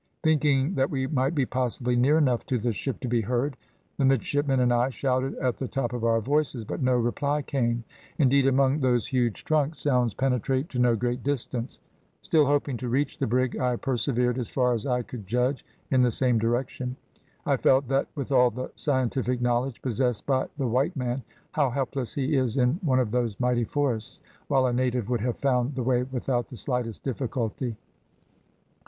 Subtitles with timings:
[0.23, 3.55] Thinking that we might be possibly near enough to the ship to be heard,
[3.99, 7.83] the midshipmen and I shouted at the top of our voices, but no reply came;
[8.17, 11.79] indeed, among those huge trunks, sounds penetrate to no great distance.
[12.21, 16.01] Still hoping to reach the brig, I persevered, as far as I could judge, in
[16.01, 16.95] the same direction.
[17.45, 21.21] I felt that with all the scientific knowledge possessed by the white man,
[21.51, 25.37] how helpless he is in one of those mighty forests, while a native would have
[25.37, 27.75] found the way without the slightest difficulty.